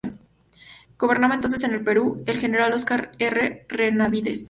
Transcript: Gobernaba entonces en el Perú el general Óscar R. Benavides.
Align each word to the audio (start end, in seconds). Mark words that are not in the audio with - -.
Gobernaba 0.97 1.35
entonces 1.35 1.63
en 1.63 1.73
el 1.75 1.83
Perú 1.83 2.23
el 2.25 2.39
general 2.39 2.73
Óscar 2.73 3.11
R. 3.19 3.67
Benavides. 3.69 4.39